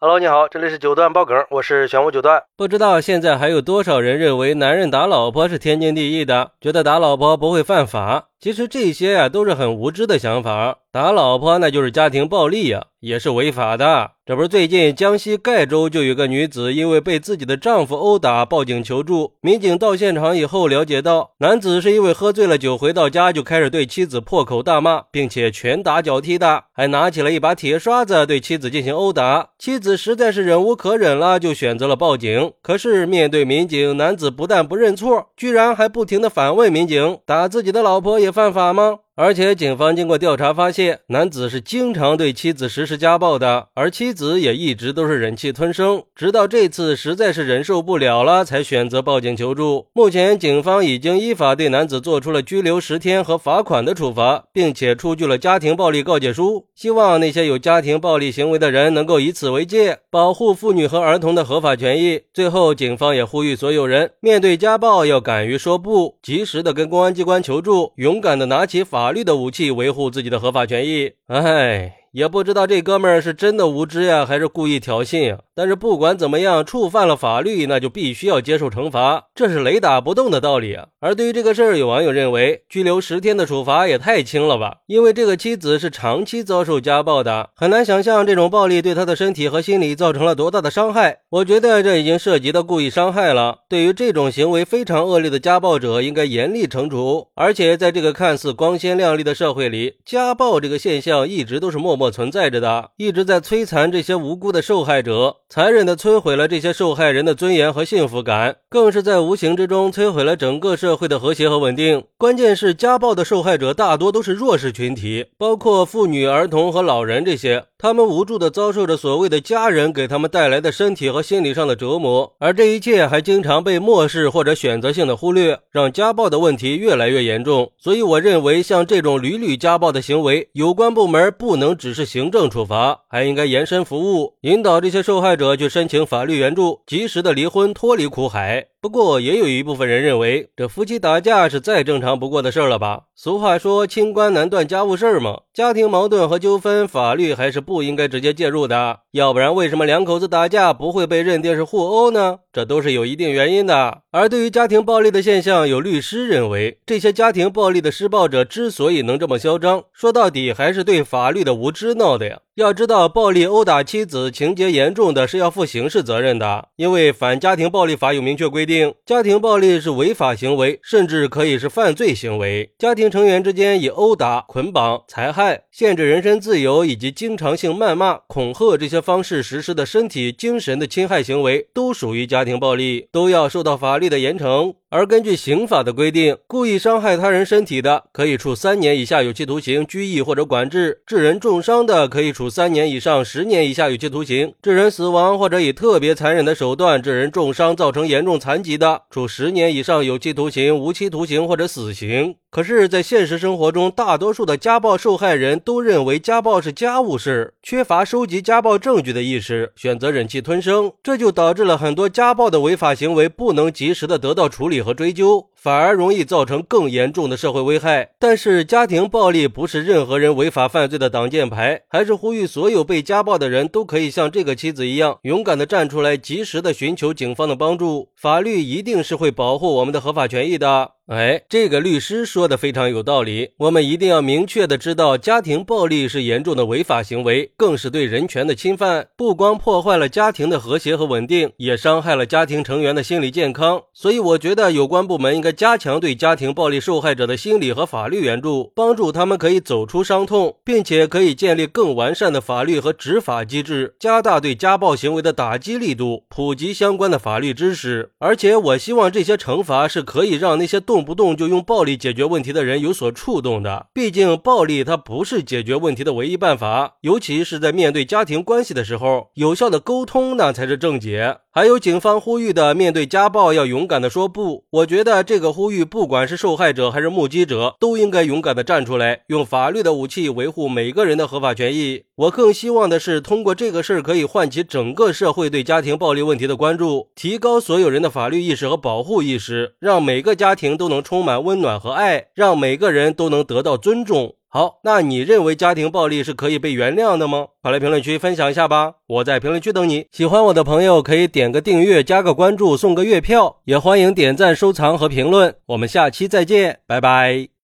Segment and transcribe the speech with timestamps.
[0.00, 2.44] Hello，你好，这里是九段爆梗，我是玄武九段。
[2.56, 8.27] 不知道现在还有多少人认为男人打老婆是天经地义的，觉得打老婆不会犯法。
[8.40, 10.78] 其实这些呀都是很无知的想法。
[10.90, 14.12] 打老婆那就是家庭暴力呀，也是违法的。
[14.24, 29.50] 这不是最近江西赣州就有个女子因为被自己的丈夫殴打报警求助，民警到现场以后了解到，男子是因为喝醉了酒回到家就开始对妻子破口大骂，并且拳打脚踢的，还拿起了一把铁刷子对妻子进行殴打。
[29.58, 32.52] 妻子实在是忍无可忍了，就选择了报警。
[32.62, 38.98] 可是面对民警，男子不但不认错，居然还不停的反问民警：打自己的老婆也犯法吗？
[39.20, 49.88] 而且，警方经过调查发现，男子是经常对妻子实施家暴的，而妻子也一直都是忍气吞声，直到这次实在是忍受不了了，才选择报警求助。
[49.92, 56.66] 目前，警方已经依法对男子做出了拘留十天和罚款的处罚，并且出具了家庭暴力告诫书。
[56.76, 62.20] 希望那些有家庭暴力行为的人能够以此为戒，保护妇女和儿童的合法权益。
[62.32, 69.07] 最后，警方也呼吁所有人，面对家暴要敢于说不，及时的跟公安机关求助，勇敢的拿起法。
[69.08, 71.12] 法律的武器，维护自己的合法权益。
[71.28, 71.96] 哎。
[72.18, 75.38] 也不知道这哥们儿是真的无知呀，还是故意挑衅呀？
[75.54, 80.88] 但是不管怎么样，触犯了法律，那就必须要接受惩罚，这是雷打不动的道理啊。
[80.98, 84.78] 而对于这个事儿，有网友认为拘留十天的处罚也太轻了吧？
[84.88, 91.20] 因为这个妻子是长期遭受家暴的，很难想象这种暴力对他的身体和心理造成了多大的伤害。
[91.30, 93.58] 我觉得这已经涉及到故意伤害了。
[93.68, 97.28] 对于这种行为非常恶劣的家暴者，应该严厉惩处。
[97.36, 102.07] 而且在这个看似光鲜亮丽的社会里，家暴这个现象一直都是默默。
[102.10, 112.04] 存在着的，一直在摧残这些无辜的受害者，残忍的摧毁了这些受害人的尊严和幸福感，更是在无形之中摧毁了整个社会的和谐和稳定。
[112.16, 117.64] 关键是家暴的受害者大多都是弱势群体，包括妇女、儿童和老人这些。
[117.80, 127.70] 他们无助地遭受着所谓的家人给他们带来的身体和心理上的折磨，而这一切还经常被漠视或者选择性的忽略，让家暴的问题越来越严重。
[127.78, 138.66] 所以，我认为像这种屡屡家暴的行为，有关部门不能只是行政处罚，还应该延伸服务，引导这些受害者去申请法律援助，及时的离婚，脱离苦海。
[138.80, 143.06] 不过，也有一部分人认为，这夫妻打架是再正常不过的事儿了吧？
[143.16, 149.00] 俗话说“清官难断家务事儿”嘛，家庭矛盾和纠纷，法律还是不应该直接介入的。
[149.12, 152.40] 要不然，为什么两口子打架不会被认定是互殴呢？
[152.52, 154.02] 这都是有一定原因的。
[154.10, 162.40] 而对于家庭暴力的现象，有律师认为，这些家庭暴力的施暴者之所以能这么嚣张，说到底还是对法律的无知闹的呀。
[162.56, 172.72] 要知道，暴力殴打妻子，情节严重的是要负刑事责任的，因为反家庭暴力法有明确规定，家庭暴力是违法行为，甚至可以是犯罪行为。
[172.76, 184.74] 家庭成员之间以殴打、捆绑、残害、限制人身自由以及经常性谩骂、恐吓这些方式实施的身体、精神的侵害行为，都属于家庭暴力，都要受到法律的严惩。
[184.90, 202.36] 而根据刑法的规定，故意伤害他人身体的，可以处三年以下有期徒刑、拘役或者管制；致人重伤的，可以处三年以上十年以下有期徒刑；致人死亡或者以特别残忍的手段致人重伤，造成严重残疾的，处十年以上有期徒刑、无期徒刑或者死刑。
[202.50, 215.47] 可是，在现实生活中，大多数的家暴受害人都认为家暴是家务事，缺乏收集家暴证据的意识，选择忍气吞声，这就导致了很多家暴的违法行为不能及时的得到处理和追究。
[215.60, 218.10] 反而容易造成更严重的社会危害。
[218.18, 228.10] 但是，家庭暴力不是任何人违法犯罪的挡箭牌，还是呼吁所有被家暴的人都可以像这个妻子一样，勇敢的站出来，及时的寻求警方的帮助。
[228.16, 230.92] 法律一定是会保护我们的合法权益的。
[231.08, 233.52] 哎，这个律师说的非常有道理。
[233.56, 239.08] 我们一定要明确的知道，家庭暴力是严重的违法行为，更是对人权的侵犯。
[239.16, 243.80] 不光破坏了家庭的和谐和稳定，也伤害了家庭成员的心理健康。
[243.94, 245.47] 所以，我觉得有关部门应该。
[245.52, 258.12] 加强对家庭暴力受害者的心理和法律援助，帮助他们可以走出伤痛，并且可以建立更完善的法律和执法机制，加大对家暴行为的打击力度，普及相关的法律知识。
[258.18, 263.86] 而且，我希望这些惩罚是可以让那些动不动就用暴力解决问题的人有所触动的。
[263.92, 271.38] 毕竟，暴力它不是解决问题的唯一办法，尤其是在面对家庭关系的时候，有效的沟通那才是正解。
[271.50, 274.64] 还有警方呼吁的，面对家暴要勇敢的说不。
[274.70, 282.02] 我觉得这这个呼吁，不管是受害者还是目击者，都应该勇敢地站出来，用法律的武器维护每个人的合法权益。
[282.16, 294.34] 我更希望的是，通过这个事儿可以唤起整个社会对家庭暴力问题的关注，提高所有人的法律意识和保护意识，让每个家庭都能充满温暖和爱，让每个人都能得到尊重。
[294.50, 297.48] 好，那你认为家庭暴力是可以被原谅的吗？
[297.60, 300.06] 快来评论区分享一下吧，我在评论区等你。
[300.10, 305.54] 喜欢我的朋友可以点个订阅、加个关注、送个月票，也欢迎点赞、收藏和评论。
[305.66, 307.48] 我们下期再见，拜拜。